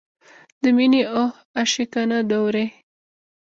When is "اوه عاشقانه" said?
1.15-2.17